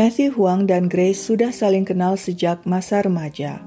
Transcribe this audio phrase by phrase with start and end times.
[0.00, 3.60] Matthew Huang dan Grace sudah saling kenal sejak masa remaja.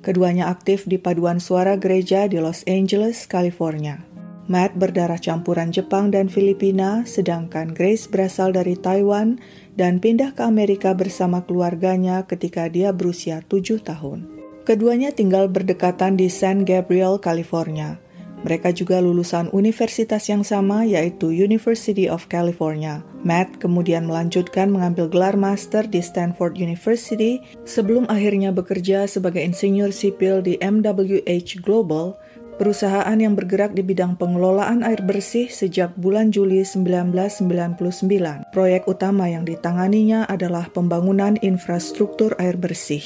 [0.00, 4.00] Keduanya aktif di paduan suara gereja di Los Angeles, California.
[4.48, 9.36] Matt berdarah campuran Jepang dan Filipina, sedangkan Grace berasal dari Taiwan
[9.76, 14.24] dan pindah ke Amerika bersama keluarganya ketika dia berusia tujuh tahun.
[14.64, 18.00] Keduanya tinggal berdekatan di San Gabriel, California.
[18.40, 23.04] Mereka juga lulusan universitas yang sama yaitu University of California.
[23.24, 30.44] Matt kemudian melanjutkan mengambil gelar master di Stanford University sebelum akhirnya bekerja sebagai insinyur sipil
[30.44, 32.20] di MWH Global,
[32.60, 38.52] perusahaan yang bergerak di bidang pengelolaan air bersih sejak bulan Juli 1999.
[38.52, 43.02] Proyek utama yang ditanganinya adalah pembangunan infrastruktur air bersih,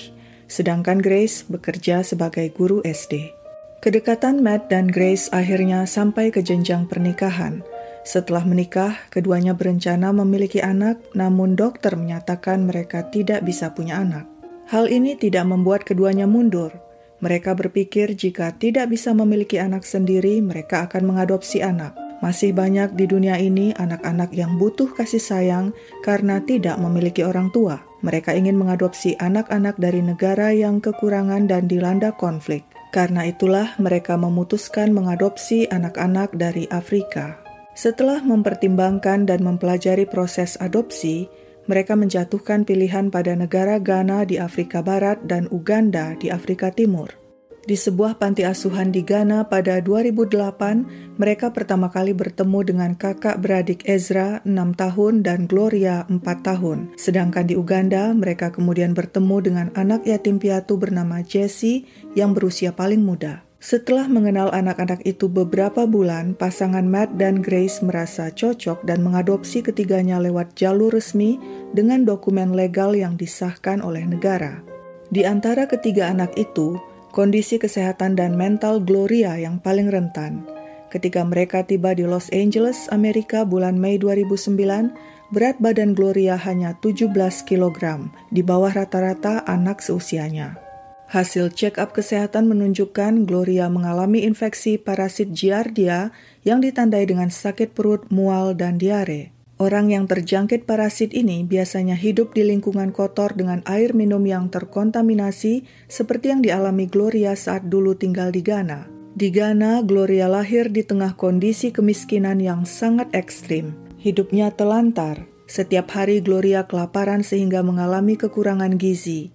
[0.50, 3.38] sedangkan Grace bekerja sebagai guru SD.
[3.78, 7.62] Kedekatan Matt dan Grace akhirnya sampai ke jenjang pernikahan.
[8.08, 14.24] Setelah menikah, keduanya berencana memiliki anak, namun dokter menyatakan mereka tidak bisa punya anak.
[14.72, 16.72] Hal ini tidak membuat keduanya mundur.
[17.20, 21.92] Mereka berpikir jika tidak bisa memiliki anak sendiri, mereka akan mengadopsi anak.
[22.24, 27.84] Masih banyak di dunia ini anak-anak yang butuh kasih sayang karena tidak memiliki orang tua.
[28.00, 32.64] Mereka ingin mengadopsi anak-anak dari negara yang kekurangan dan dilanda konflik.
[32.88, 37.47] Karena itulah mereka memutuskan mengadopsi anak-anak dari Afrika.
[37.78, 41.30] Setelah mempertimbangkan dan mempelajari proses adopsi,
[41.70, 47.14] mereka menjatuhkan pilihan pada negara Ghana di Afrika Barat dan Uganda di Afrika Timur.
[47.62, 53.86] Di sebuah panti asuhan di Ghana pada 2008, mereka pertama kali bertemu dengan kakak beradik
[53.86, 56.98] Ezra 6 tahun dan Gloria 4 tahun.
[56.98, 61.86] Sedangkan di Uganda, mereka kemudian bertemu dengan anak yatim piatu bernama Jesse
[62.18, 63.47] yang berusia paling muda.
[63.58, 70.22] Setelah mengenal anak-anak itu beberapa bulan, pasangan Matt dan Grace merasa cocok dan mengadopsi ketiganya
[70.22, 71.42] lewat jalur resmi
[71.74, 74.62] dengan dokumen legal yang disahkan oleh negara.
[75.10, 76.78] Di antara ketiga anak itu,
[77.10, 80.46] kondisi kesehatan dan mental Gloria yang paling rentan.
[80.94, 87.10] Ketika mereka tiba di Los Angeles, Amerika bulan Mei 2009, berat badan Gloria hanya 17
[87.42, 90.67] kg, di bawah rata-rata anak seusianya.
[91.08, 96.12] Hasil check-up kesehatan menunjukkan Gloria mengalami infeksi parasit Giardia
[96.44, 99.32] yang ditandai dengan sakit perut, mual, dan diare.
[99.56, 105.64] Orang yang terjangkit parasit ini biasanya hidup di lingkungan kotor dengan air minum yang terkontaminasi
[105.88, 108.86] seperti yang dialami Gloria saat dulu tinggal di Ghana.
[109.16, 113.72] Di Ghana, Gloria lahir di tengah kondisi kemiskinan yang sangat ekstrim.
[113.98, 115.24] Hidupnya telantar.
[115.48, 119.34] Setiap hari Gloria kelaparan sehingga mengalami kekurangan gizi.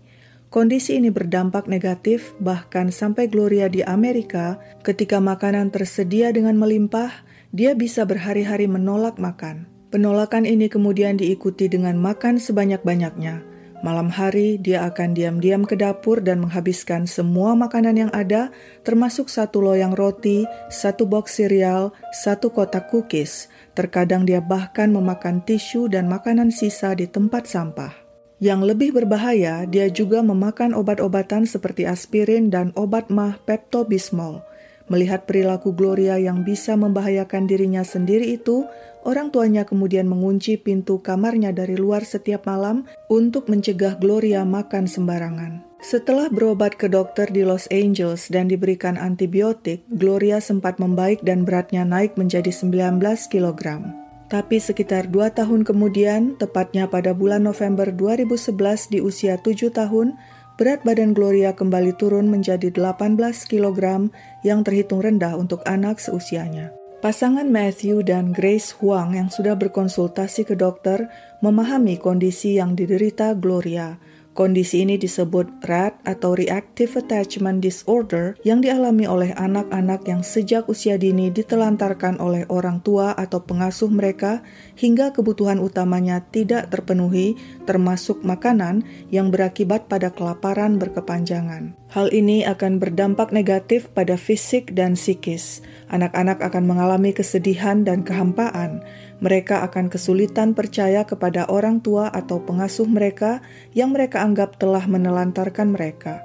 [0.53, 7.09] Kondisi ini berdampak negatif bahkan sampai Gloria di Amerika ketika makanan tersedia dengan melimpah,
[7.49, 9.65] dia bisa berhari-hari menolak makan.
[9.89, 13.41] Penolakan ini kemudian diikuti dengan makan sebanyak-banyaknya.
[13.81, 18.53] Malam hari, dia akan diam-diam ke dapur dan menghabiskan semua makanan yang ada,
[18.85, 23.49] termasuk satu loyang roti, satu box cereal, satu kotak cookies.
[23.73, 28.02] Terkadang dia bahkan memakan tisu dan makanan sisa di tempat sampah.
[28.43, 34.43] Yang lebih berbahaya, dia juga memakan obat-obatan seperti aspirin dan obat mah Pepto-Bismol.
[34.91, 38.67] Melihat perilaku Gloria yang bisa membahayakan dirinya sendiri itu,
[39.03, 45.59] Orang tuanya kemudian mengunci pintu kamarnya dari luar setiap malam untuk mencegah Gloria makan sembarangan.
[45.83, 51.83] Setelah berobat ke dokter di Los Angeles dan diberikan antibiotik, Gloria sempat membaik dan beratnya
[51.83, 54.02] naik menjadi 19 kg.
[54.33, 60.17] Tapi sekitar dua tahun kemudian, tepatnya pada bulan November 2011 di usia 7 tahun,
[60.57, 63.13] berat badan Gloria kembali turun menjadi 18
[63.45, 64.09] kg
[64.41, 66.73] yang terhitung rendah untuk anak seusianya.
[67.05, 71.13] Pasangan Matthew dan Grace Huang yang sudah berkonsultasi ke dokter
[71.45, 74.01] memahami kondisi yang diderita Gloria.
[74.33, 80.97] Kondisi ini disebut RAD atau Reactive Attachment Disorder yang dialami oleh anak-anak yang sejak usia
[80.97, 84.41] dini ditelantarkan oleh orang tua atau pengasuh mereka
[84.73, 87.37] hingga kebutuhan utamanya tidak terpenuhi
[87.69, 88.81] termasuk makanan
[89.13, 91.77] yang berakibat pada kelaparan berkepanjangan.
[91.93, 95.61] Hal ini akan berdampak negatif pada fisik dan psikis.
[95.93, 98.81] Anak-anak akan mengalami kesedihan dan kehampaan
[99.23, 103.39] mereka akan kesulitan percaya kepada orang tua atau pengasuh mereka
[103.71, 106.19] yang mereka anggap telah menelantarkan mereka.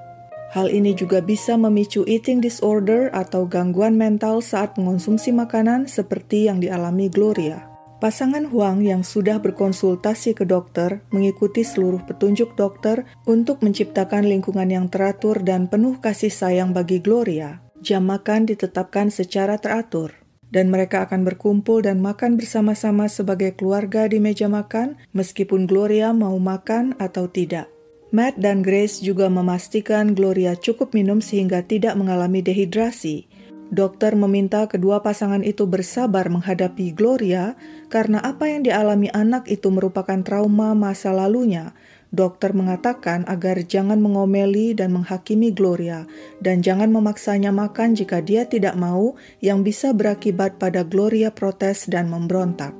[0.50, 6.58] Hal ini juga bisa memicu eating disorder atau gangguan mental saat mengonsumsi makanan seperti yang
[6.58, 7.68] dialami Gloria.
[7.98, 14.86] Pasangan Huang yang sudah berkonsultasi ke dokter mengikuti seluruh petunjuk dokter untuk menciptakan lingkungan yang
[14.86, 17.58] teratur dan penuh kasih sayang bagi Gloria.
[17.78, 20.17] Jam makan ditetapkan secara teratur.
[20.48, 26.36] Dan mereka akan berkumpul dan makan bersama-sama sebagai keluarga di meja makan, meskipun Gloria mau
[26.40, 27.68] makan atau tidak.
[28.08, 33.28] Matt dan Grace juga memastikan Gloria cukup minum sehingga tidak mengalami dehidrasi.
[33.68, 37.52] Dokter meminta kedua pasangan itu bersabar menghadapi Gloria
[37.92, 41.76] karena apa yang dialami anak itu merupakan trauma masa lalunya.
[42.08, 46.08] Dokter mengatakan agar jangan mengomeli dan menghakimi Gloria
[46.40, 49.12] dan jangan memaksanya makan jika dia tidak mau
[49.44, 52.72] yang bisa berakibat pada Gloria protes dan memberontak.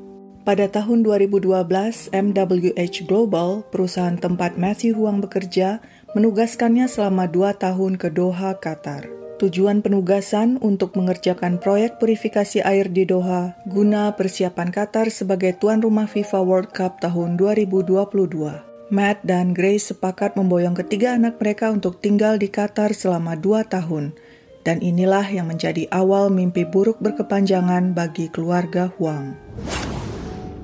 [0.49, 1.61] Pada tahun 2012,
[2.09, 5.85] MWH Global, perusahaan tempat Matthew Huang bekerja,
[6.17, 9.05] menugaskannya selama dua tahun ke Doha, Qatar.
[9.39, 16.11] Tujuan penugasan untuk mengerjakan proyek purifikasi air di Doha guna persiapan Qatar sebagai tuan rumah
[16.11, 18.68] FIFA World Cup tahun 2022.
[18.89, 24.17] Matt dan Grace sepakat memboyong ketiga anak mereka untuk tinggal di Qatar selama dua tahun.
[24.65, 29.37] Dan inilah yang menjadi awal mimpi buruk berkepanjangan bagi keluarga Huang.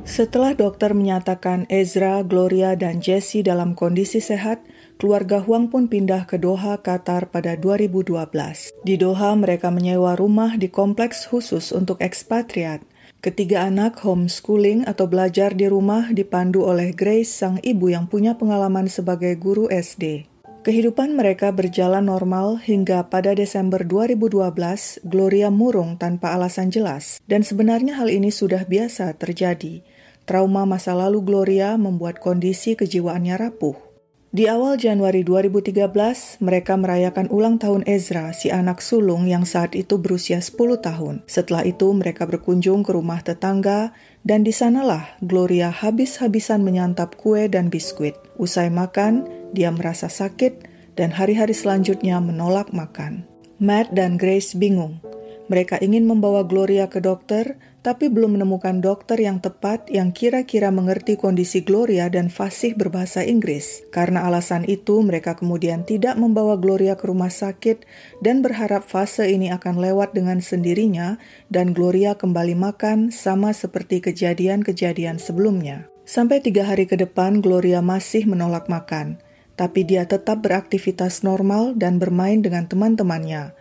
[0.05, 4.61] Setelah dokter menyatakan Ezra, Gloria, dan Jesse dalam kondisi sehat,
[5.01, 8.73] keluarga Huang pun pindah ke Doha, Qatar pada 2012.
[8.85, 12.85] Di Doha, mereka menyewa rumah di kompleks khusus untuk ekspatriat.
[13.25, 18.85] Ketiga anak homeschooling atau belajar di rumah dipandu oleh Grace, sang ibu yang punya pengalaman
[18.85, 20.29] sebagai guru SD.
[20.61, 27.97] Kehidupan mereka berjalan normal hingga pada Desember 2012, Gloria murung tanpa alasan jelas, dan sebenarnya
[27.97, 29.81] hal ini sudah biasa terjadi.
[30.29, 33.94] Trauma masa lalu Gloria membuat kondisi kejiwaannya rapuh.
[34.35, 39.95] Di awal Januari 2013, mereka merayakan ulang tahun Ezra, si anak sulung yang saat itu
[40.03, 41.23] berusia 10 tahun.
[41.31, 43.95] Setelah itu, mereka berkunjung ke rumah tetangga,
[44.27, 48.19] dan di sanalah Gloria habis-habisan menyantap kue dan biskuit.
[48.35, 49.23] Usai makan,
[49.55, 50.67] dia merasa sakit,
[50.99, 53.23] dan hari-hari selanjutnya menolak makan.
[53.63, 54.99] Matt dan Grace bingung.
[55.45, 61.21] Mereka ingin membawa Gloria ke dokter, tapi belum menemukan dokter yang tepat yang kira-kira mengerti
[61.21, 63.85] kondisi Gloria dan fasih berbahasa Inggris.
[63.93, 67.85] Karena alasan itu, mereka kemudian tidak membawa Gloria ke rumah sakit
[68.25, 71.21] dan berharap fase ini akan lewat dengan sendirinya
[71.53, 75.93] dan Gloria kembali makan sama seperti kejadian-kejadian sebelumnya.
[76.09, 79.21] Sampai tiga hari ke depan, Gloria masih menolak makan,
[79.61, 83.53] tapi dia tetap beraktivitas normal dan bermain dengan teman-temannya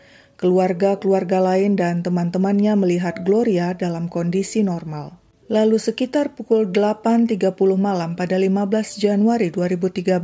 [0.42, 5.24] Keluarga-keluarga lain dan teman-temannya melihat Gloria dalam kondisi normal.
[5.52, 7.38] Lalu sekitar pukul 8.30
[7.76, 10.18] malam pada 15 Januari 2013,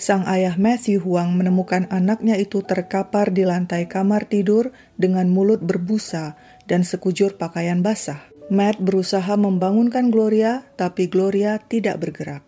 [0.00, 6.38] sang ayah Matthew Huang menemukan anaknya itu terkapar di lantai kamar tidur dengan mulut berbusa
[6.64, 8.22] dan sekujur pakaian basah.
[8.46, 12.46] Matt berusaha membangunkan Gloria, tapi Gloria tidak bergerak.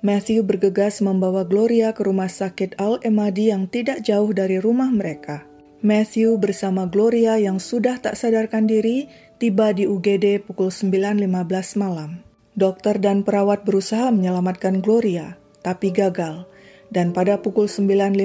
[0.00, 5.44] Matthew bergegas membawa Gloria ke rumah sakit Al-Emadi yang tidak jauh dari rumah mereka.
[5.84, 9.04] Matthew bersama Gloria yang sudah tak sadarkan diri
[9.36, 11.28] tiba di UGD pukul 9.15
[11.76, 12.24] malam.
[12.56, 16.48] Dokter dan perawat berusaha menyelamatkan Gloria, tapi gagal.
[16.88, 18.16] Dan pada pukul 9.57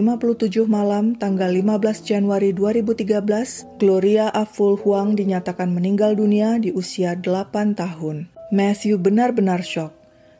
[0.71, 8.31] malam tanggal 15 Januari 2013, Gloria Aful Huang dinyatakan meninggal dunia di usia 8 tahun.
[8.55, 9.91] Matthew benar-benar shock.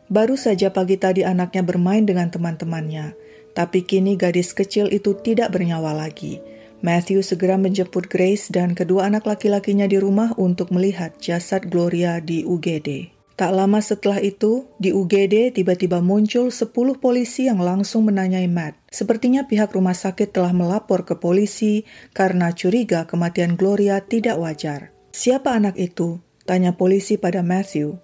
[0.08, 3.12] Baru saja pagi tadi anaknya bermain dengan teman-temannya,
[3.52, 6.59] tapi kini gadis kecil itu tidak bernyawa lagi.
[6.80, 12.48] Matthew segera menjemput Grace dan kedua anak laki-lakinya di rumah untuk melihat jasad Gloria di
[12.48, 13.12] UGD.
[13.40, 18.76] Tak lama setelah itu, di UGD tiba-tiba muncul 10 polisi yang langsung menanyai Matt.
[18.92, 24.92] Sepertinya pihak rumah sakit telah melapor ke polisi karena curiga kematian Gloria tidak wajar.
[25.16, 26.20] Siapa anak itu?
[26.44, 27.96] Tanya polisi pada Matthew.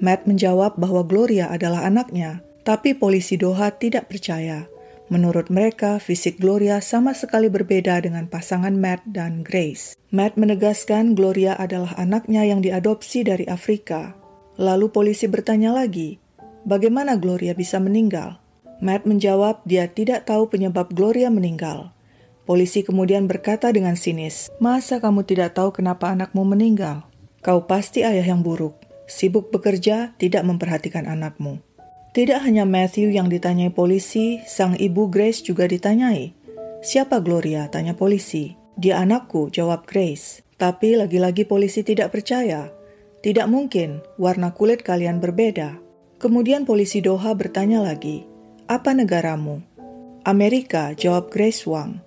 [0.00, 4.71] Matt menjawab bahwa Gloria adalah anaknya, tapi polisi Doha tidak percaya.
[5.12, 9.92] Menurut mereka, fisik Gloria sama sekali berbeda dengan pasangan Matt dan Grace.
[10.08, 14.16] Matt menegaskan Gloria adalah anaknya yang diadopsi dari Afrika.
[14.56, 16.16] Lalu polisi bertanya lagi,
[16.64, 18.40] bagaimana Gloria bisa meninggal?
[18.80, 21.92] Matt menjawab dia tidak tahu penyebab Gloria meninggal.
[22.48, 27.04] Polisi kemudian berkata dengan sinis, "Masa kamu tidak tahu kenapa anakmu meninggal?
[27.44, 31.60] Kau pasti ayah yang buruk, sibuk bekerja, tidak memperhatikan anakmu."
[32.12, 36.36] Tidak hanya Matthew yang ditanyai polisi, sang ibu Grace juga ditanyai.
[36.84, 37.72] Siapa Gloria?
[37.72, 38.52] Tanya polisi.
[38.76, 40.44] Dia anakku, jawab Grace.
[40.60, 42.68] Tapi lagi-lagi polisi tidak percaya.
[43.24, 45.80] Tidak mungkin, warna kulit kalian berbeda.
[46.20, 48.28] Kemudian polisi Doha bertanya lagi,
[48.68, 49.64] apa negaramu?
[50.28, 52.04] Amerika, jawab Grace Wang.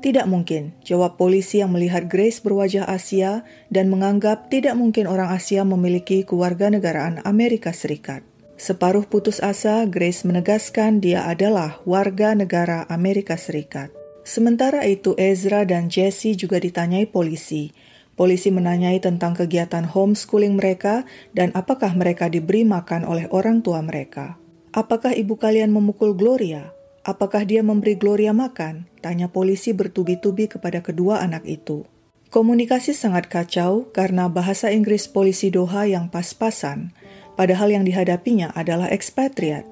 [0.00, 5.60] Tidak mungkin, jawab polisi yang melihat Grace berwajah Asia dan menganggap tidak mungkin orang Asia
[5.60, 8.31] memiliki kewarganegaraan Amerika Serikat.
[8.62, 13.90] Separuh putus asa, Grace menegaskan dia adalah warga negara Amerika Serikat.
[14.22, 17.74] Sementara itu, Ezra dan Jesse juga ditanyai polisi.
[18.14, 21.02] Polisi menanyai tentang kegiatan homeschooling mereka
[21.34, 24.38] dan apakah mereka diberi makan oleh orang tua mereka.
[24.70, 26.70] Apakah ibu kalian memukul Gloria?
[27.02, 28.86] Apakah dia memberi Gloria makan?
[29.02, 31.82] Tanya polisi bertubi-tubi kepada kedua anak itu.
[32.30, 36.94] Komunikasi sangat kacau karena bahasa Inggris polisi Doha yang pas-pasan,
[37.34, 39.64] padahal yang dihadapinya adalah ekspatriat.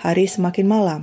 [0.00, 1.02] Hari semakin malam,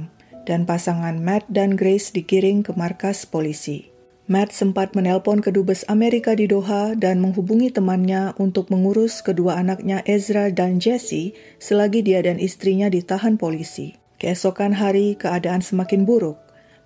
[0.50, 3.90] dan pasangan Matt dan Grace digiring ke markas polisi.
[4.30, 10.54] Matt sempat menelpon kedubes Amerika di Doha dan menghubungi temannya untuk mengurus kedua anaknya Ezra
[10.54, 13.98] dan Jesse selagi dia dan istrinya ditahan polisi.
[14.22, 16.38] Keesokan hari, keadaan semakin buruk.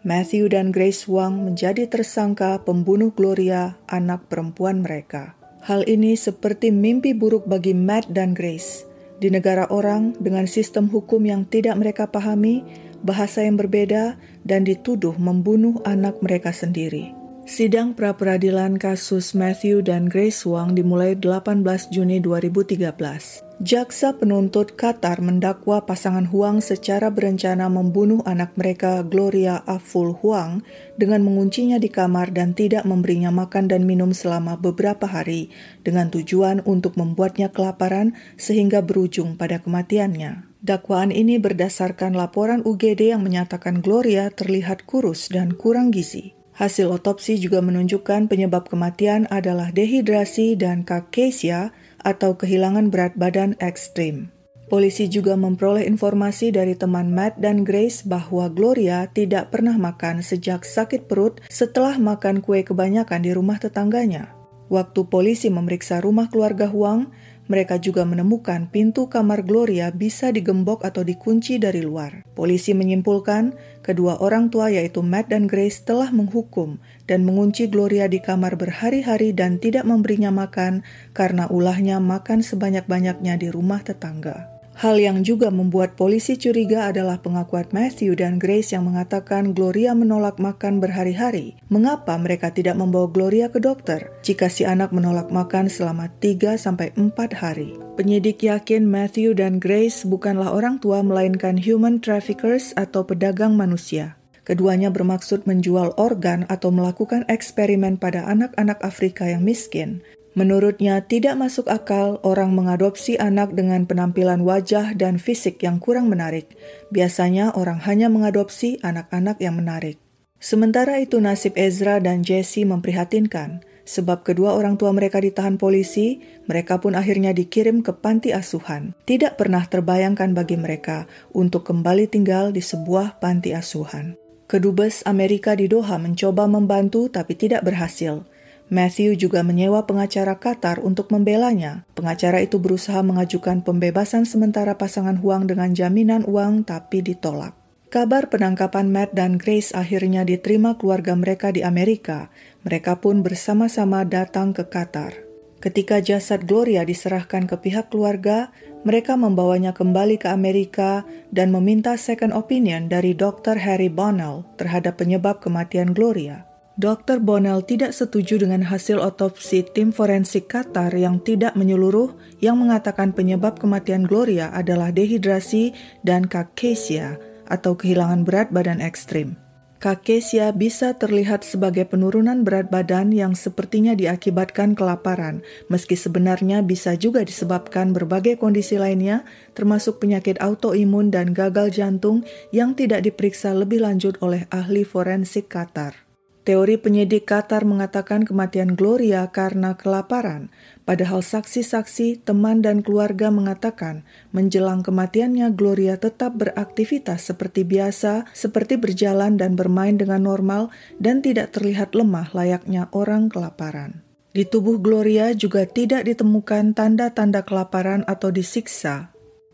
[0.08, 5.36] Matthew dan Grace Wang menjadi tersangka pembunuh Gloria, anak perempuan mereka.
[5.68, 8.88] Hal ini seperti mimpi buruk bagi Matt dan Grace.
[9.20, 12.64] Di negara orang dengan sistem hukum yang tidak mereka pahami,
[13.04, 14.16] bahasa yang berbeda,
[14.48, 17.12] dan dituduh membunuh anak mereka sendiri.
[17.44, 23.43] Sidang pra-peradilan kasus Matthew dan Grace Wang dimulai 18 Juni 2013.
[23.62, 30.66] Jaksa penuntut Qatar mendakwa pasangan Huang secara berencana membunuh anak mereka Gloria Aful Huang
[30.98, 35.54] dengan menguncinya di kamar dan tidak memberinya makan dan minum selama beberapa hari
[35.86, 40.50] dengan tujuan untuk membuatnya kelaparan sehingga berujung pada kematiannya.
[40.66, 46.34] Dakwaan ini berdasarkan laporan UGD yang menyatakan Gloria terlihat kurus dan kurang gizi.
[46.54, 54.32] Hasil otopsi juga menunjukkan penyebab kematian adalah dehidrasi dan kakesia atau kehilangan berat badan ekstrim.
[54.72, 60.64] Polisi juga memperoleh informasi dari teman Matt dan Grace bahwa Gloria tidak pernah makan sejak
[60.64, 64.32] sakit perut setelah makan kue kebanyakan di rumah tetangganya.
[64.72, 67.12] Waktu polisi memeriksa rumah keluarga Huang,
[67.52, 72.24] mereka juga menemukan pintu kamar Gloria bisa digembok atau dikunci dari luar.
[72.32, 76.80] Polisi menyimpulkan kedua orang tua yaitu Matt dan Grace telah menghukum
[77.10, 83.48] dan mengunci Gloria di kamar berhari-hari dan tidak memberinya makan karena ulahnya makan sebanyak-banyaknya di
[83.52, 84.54] rumah tetangga.
[84.74, 90.42] Hal yang juga membuat polisi curiga adalah pengakuan Matthew dan Grace yang mengatakan Gloria menolak
[90.42, 91.54] makan berhari-hari.
[91.70, 96.98] Mengapa mereka tidak membawa Gloria ke dokter jika si anak menolak makan selama 3-4
[97.38, 97.78] hari?
[97.94, 104.18] Penyidik yakin Matthew dan Grace bukanlah orang tua melainkan human traffickers atau pedagang manusia.
[104.44, 110.04] Keduanya bermaksud menjual organ atau melakukan eksperimen pada anak-anak Afrika yang miskin.
[110.34, 116.58] Menurutnya, tidak masuk akal orang mengadopsi anak dengan penampilan wajah dan fisik yang kurang menarik.
[116.90, 120.02] Biasanya, orang hanya mengadopsi anak-anak yang menarik.
[120.42, 126.20] Sementara itu, nasib Ezra dan Jesse memprihatinkan, sebab kedua orang tua mereka ditahan polisi.
[126.50, 128.98] Mereka pun akhirnya dikirim ke panti asuhan.
[129.06, 134.23] Tidak pernah terbayangkan bagi mereka untuk kembali tinggal di sebuah panti asuhan.
[134.54, 138.22] Kedubes Amerika di Doha mencoba membantu, tapi tidak berhasil.
[138.70, 141.90] Matthew juga menyewa pengacara Qatar untuk membelanya.
[141.98, 147.58] Pengacara itu berusaha mengajukan pembebasan sementara pasangan Huang dengan jaminan uang tapi ditolak.
[147.90, 152.30] Kabar penangkapan Matt dan Grace akhirnya diterima keluarga mereka di Amerika.
[152.62, 155.33] Mereka pun bersama-sama datang ke Qatar.
[155.64, 158.52] Ketika jasad Gloria diserahkan ke pihak keluarga,
[158.84, 163.56] mereka membawanya kembali ke Amerika dan meminta second opinion dari Dr.
[163.56, 166.44] Harry Bonnell terhadap penyebab kematian Gloria.
[166.76, 167.24] Dr.
[167.24, 172.12] Bonnell tidak setuju dengan hasil otopsi tim forensik Qatar yang tidak menyeluruh
[172.44, 175.72] yang mengatakan penyebab kematian Gloria adalah dehidrasi
[176.04, 177.16] dan kakesia
[177.48, 179.40] atau kehilangan berat badan ekstrim.
[179.84, 187.20] Kakesia bisa terlihat sebagai penurunan berat badan yang sepertinya diakibatkan kelaparan, meski sebenarnya bisa juga
[187.28, 192.24] disebabkan berbagai kondisi lainnya, termasuk penyakit autoimun dan gagal jantung
[192.56, 196.03] yang tidak diperiksa lebih lanjut oleh ahli forensik Qatar.
[196.44, 200.52] Teori penyidik Qatar mengatakan kematian Gloria karena kelaparan,
[200.84, 204.04] padahal saksi-saksi, teman, dan keluarga mengatakan
[204.36, 210.68] menjelang kematiannya Gloria tetap beraktivitas seperti biasa, seperti berjalan dan bermain dengan normal,
[211.00, 214.04] dan tidak terlihat lemah layaknya orang kelaparan.
[214.36, 219.13] Di tubuh Gloria juga tidak ditemukan tanda-tanda kelaparan atau disiksa,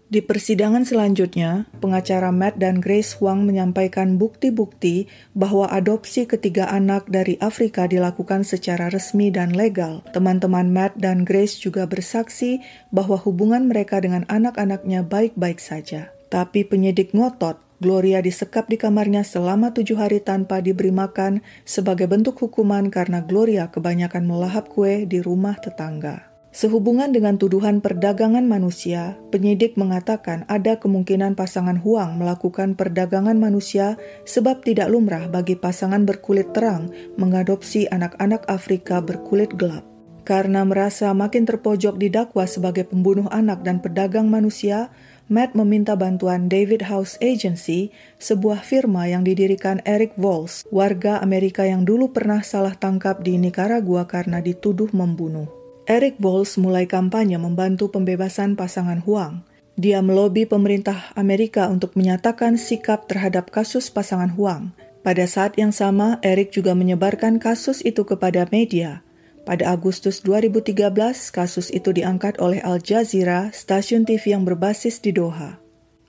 [0.10, 5.06] di persidangan selanjutnya, pengacara Matt dan Grace Huang menyampaikan bukti-bukti
[5.38, 10.02] bahwa adopsi ketiga anak dari Afrika dilakukan secara resmi dan legal.
[10.10, 16.10] Teman-teman Matt dan Grace juga bersaksi bahwa hubungan mereka dengan anak-anaknya baik-baik saja.
[16.34, 22.36] Tapi penyidik ngotot Gloria disekap di kamarnya selama tujuh hari tanpa diberi makan sebagai bentuk
[22.36, 26.29] hukuman karena Gloria kebanyakan melahap kue di rumah tetangga.
[26.50, 34.66] Sehubungan dengan tuduhan perdagangan manusia, penyidik mengatakan ada kemungkinan pasangan Huang melakukan perdagangan manusia sebab
[34.66, 36.90] tidak lumrah bagi pasangan berkulit terang
[37.22, 39.86] mengadopsi anak-anak Afrika berkulit gelap.
[40.26, 44.90] Karena merasa makin terpojok didakwa sebagai pembunuh anak dan pedagang manusia,
[45.30, 51.86] Matt meminta bantuan David House Agency, sebuah firma yang didirikan Eric Vols, warga Amerika yang
[51.86, 55.59] dulu pernah salah tangkap di Nicaragua karena dituduh membunuh.
[55.90, 59.42] Eric Vols mulai kampanye membantu pembebasan pasangan Huang.
[59.74, 64.78] Dia melobi pemerintah Amerika untuk menyatakan sikap terhadap kasus pasangan Huang.
[65.02, 69.02] Pada saat yang sama, Eric juga menyebarkan kasus itu kepada media–
[69.50, 75.58] pada Agustus 2013, kasus itu diangkat oleh Al Jazeera, stasiun TV yang berbasis di Doha.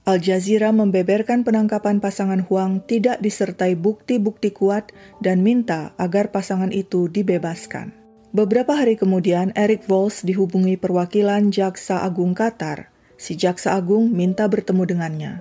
[0.04, 4.92] Al Jazeera membeberkan penangkapan pasangan Huang tidak disertai bukti-bukti kuat
[5.24, 7.99] dan minta agar pasangan itu dibebaskan.
[8.30, 12.86] Beberapa hari kemudian, Eric Vols dihubungi perwakilan Jaksa Agung Qatar.
[13.18, 15.32] Si Jaksa Agung minta bertemu dengannya.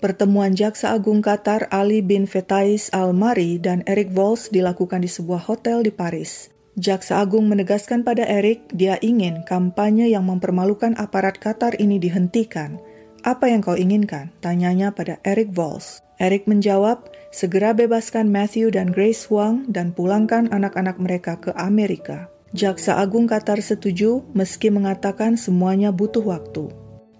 [0.00, 5.84] Pertemuan Jaksa Agung Qatar Ali bin Fetais Al-Mari dan Eric Vols dilakukan di sebuah hotel
[5.84, 6.48] di Paris.
[6.80, 12.80] Jaksa Agung menegaskan pada Eric dia ingin kampanye yang mempermalukan aparat Qatar ini dihentikan.
[13.28, 14.32] Apa yang kau inginkan?
[14.40, 16.00] Tanyanya pada Eric Vols.
[16.16, 22.37] Eric menjawab, segera bebaskan Matthew dan Grace Wang dan pulangkan anak-anak mereka ke Amerika.
[22.56, 26.72] Jaksa Agung Qatar setuju meski mengatakan semuanya butuh waktu.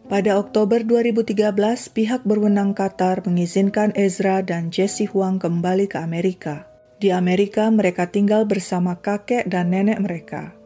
[0.08, 6.64] Pada Oktober 2013, pihak berwenang Qatar mengizinkan Ezra dan Jesse Huang kembali ke Amerika.
[6.96, 10.56] Di Amerika, mereka tinggal bersama kakek dan nenek mereka.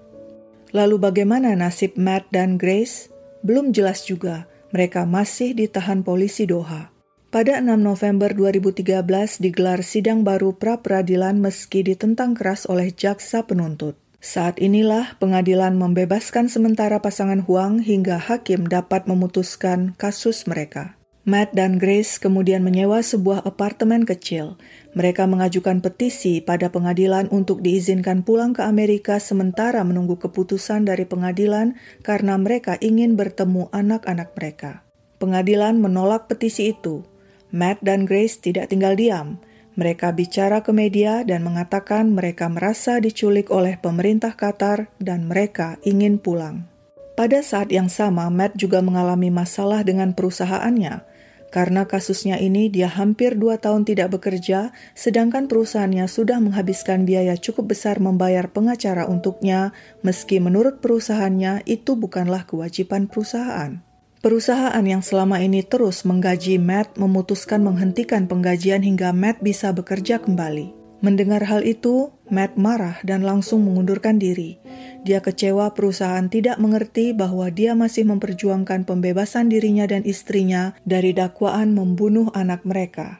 [0.71, 3.11] Lalu, bagaimana nasib Matt dan Grace?
[3.43, 4.47] Belum jelas juga.
[4.71, 6.95] Mereka masih ditahan polisi Doha.
[7.35, 14.02] Pada 6 November 2013 digelar sidang baru pra-peradilan meski ditentang keras oleh jaksa penuntut.
[14.23, 20.95] Saat inilah pengadilan membebaskan sementara pasangan Huang hingga hakim dapat memutuskan kasus mereka.
[21.27, 24.63] Matt dan Grace kemudian menyewa sebuah apartemen kecil.
[24.95, 31.75] Mereka mengajukan petisi pada pengadilan untuk diizinkan pulang ke Amerika sementara menunggu keputusan dari pengadilan
[32.07, 34.87] karena mereka ingin bertemu anak-anak mereka.
[35.19, 37.03] Pengadilan menolak petisi itu.
[37.51, 39.43] Matt dan Grace tidak tinggal diam.
[39.75, 46.21] Mereka bicara ke media dan mengatakan mereka merasa diculik oleh pemerintah Qatar dan mereka ingin
[46.21, 46.69] pulang.
[47.17, 51.13] Pada saat yang sama, Matt juga mengalami masalah dengan perusahaannya
[51.53, 57.77] karena kasusnya ini, dia hampir dua tahun tidak bekerja, sedangkan perusahaannya sudah menghabiskan biaya cukup
[57.77, 63.85] besar membayar pengacara untuknya, meski menurut perusahaannya itu bukanlah kewajiban perusahaan.
[64.23, 70.71] Perusahaan yang selama ini terus menggaji Matt memutuskan menghentikan penggajian hingga Matt bisa bekerja kembali.
[71.03, 74.63] Mendengar hal itu, Matt marah dan langsung mengundurkan diri.
[75.03, 81.75] Dia kecewa perusahaan tidak mengerti bahwa dia masih memperjuangkan pembebasan dirinya dan istrinya dari dakwaan
[81.75, 83.19] membunuh anak mereka.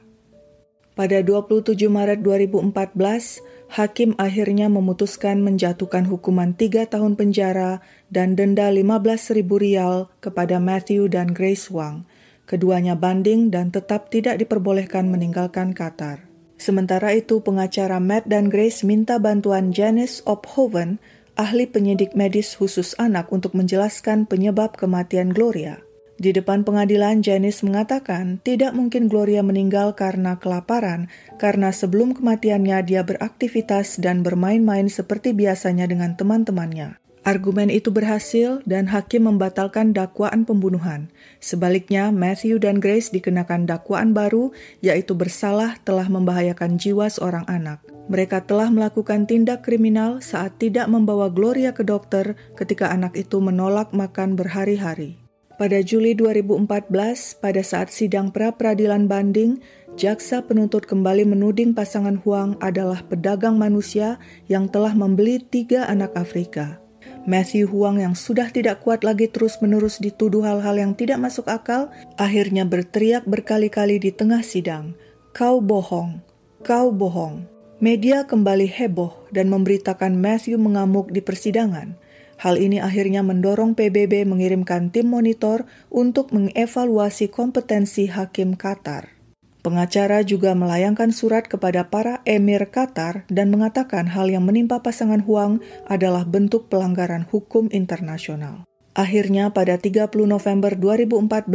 [0.95, 9.37] Pada 27 Maret 2014, hakim akhirnya memutuskan menjatuhkan hukuman tiga tahun penjara dan denda 15
[9.37, 12.07] ribu rial kepada Matthew dan Grace Wang.
[12.43, 16.27] Keduanya banding dan tetap tidak diperbolehkan meninggalkan Qatar.
[16.59, 20.99] Sementara itu, pengacara Matt dan Grace minta bantuan Janice Ophoven,
[21.35, 25.81] ahli penyidik medis khusus anak untuk menjelaskan penyebab kematian Gloria.
[26.13, 31.09] Di depan pengadilan, Janice mengatakan tidak mungkin Gloria meninggal karena kelaparan,
[31.41, 37.01] karena sebelum kematiannya dia beraktivitas dan bermain-main seperti biasanya dengan teman-temannya.
[37.23, 41.07] Argumen itu berhasil dan hakim membatalkan dakwaan pembunuhan.
[41.39, 44.51] Sebaliknya, Matthew dan Grace dikenakan dakwaan baru,
[44.83, 47.79] yaitu bersalah telah membahayakan jiwa seorang anak.
[48.11, 53.95] Mereka telah melakukan tindak kriminal saat tidak membawa Gloria ke dokter ketika anak itu menolak
[53.95, 55.22] makan berhari-hari.
[55.63, 59.63] Pada Juli 2014, pada saat sidang pra-peradilan banding,
[59.95, 64.19] jaksa penuntut kembali menuding pasangan Huang adalah pedagang manusia
[64.51, 66.83] yang telah membeli tiga anak Afrika.
[67.23, 71.87] Matthew Huang yang sudah tidak kuat lagi terus-menerus dituduh hal-hal yang tidak masuk akal,
[72.19, 74.99] akhirnya berteriak berkali-kali di tengah sidang,
[75.31, 76.19] "Kau bohong,
[76.59, 77.47] kau bohong."
[77.79, 82.02] Media kembali heboh dan memberitakan Matthew mengamuk di persidangan.
[82.43, 89.15] Hal ini akhirnya mendorong PBB mengirimkan tim monitor untuk mengevaluasi kompetensi hakim Qatar.
[89.63, 95.63] Pengacara juga melayangkan surat kepada para emir Qatar dan mengatakan hal yang menimpa pasangan Huang
[95.87, 98.67] adalah bentuk pelanggaran hukum internasional.
[98.91, 101.47] Akhirnya pada 30 November 2014,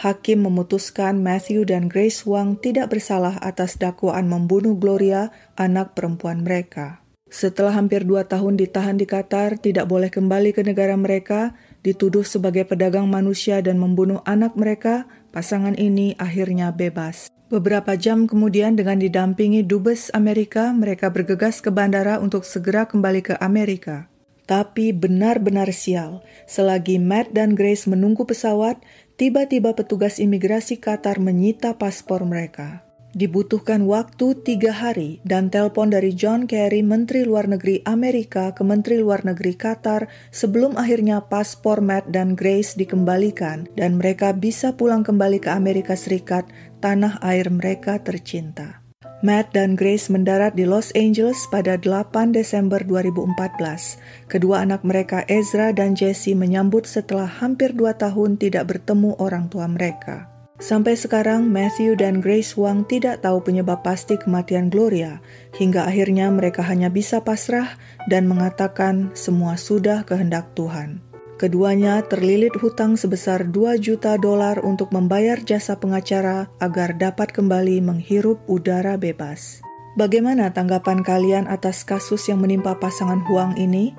[0.00, 5.28] hakim memutuskan Matthew dan Grace Huang tidak bersalah atas dakwaan membunuh Gloria,
[5.60, 7.05] anak perempuan mereka.
[7.26, 12.62] Setelah hampir dua tahun ditahan di Qatar, tidak boleh kembali ke negara mereka, dituduh sebagai
[12.62, 17.28] pedagang manusia dan membunuh anak mereka, Pasangan ini akhirnya bebas.
[17.52, 23.34] Beberapa jam kemudian dengan didampingi dubes Amerika, mereka bergegas ke bandara untuk segera kembali ke
[23.36, 24.08] Amerika.
[24.48, 28.80] Tapi benar-benar sial, selagi Matt dan Grace menunggu pesawat,
[29.20, 32.85] tiba-tiba petugas imigrasi Qatar menyita paspor mereka.
[33.16, 39.00] Dibutuhkan waktu tiga hari dan telepon dari John Kerry, Menteri Luar Negeri Amerika ke Menteri
[39.00, 45.40] Luar Negeri Qatar sebelum akhirnya paspor Matt dan Grace dikembalikan dan mereka bisa pulang kembali
[45.40, 46.44] ke Amerika Serikat,
[46.84, 48.84] tanah air mereka tercinta.
[49.24, 54.28] Matt dan Grace mendarat di Los Angeles pada 8 Desember 2014.
[54.28, 59.64] Kedua anak mereka Ezra dan Jesse menyambut setelah hampir dua tahun tidak bertemu orang tua
[59.72, 60.35] mereka.
[60.56, 65.20] Sampai sekarang, Matthew dan Grace Wang tidak tahu penyebab pasti kematian Gloria,
[65.52, 67.76] hingga akhirnya mereka hanya bisa pasrah
[68.08, 71.04] dan mengatakan semua sudah kehendak Tuhan.
[71.36, 78.40] Keduanya terlilit hutang sebesar 2 juta dolar untuk membayar jasa pengacara agar dapat kembali menghirup
[78.48, 79.60] udara bebas.
[80.00, 83.92] Bagaimana tanggapan kalian atas kasus yang menimpa pasangan Huang ini?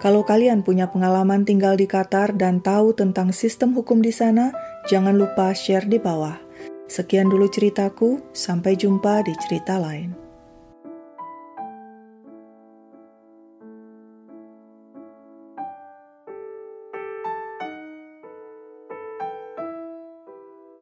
[0.00, 4.48] Kalau kalian punya pengalaman tinggal di Qatar dan tahu tentang sistem hukum di sana,
[4.88, 6.40] jangan lupa share di bawah.
[6.88, 10.19] Sekian dulu ceritaku, sampai jumpa di cerita lain.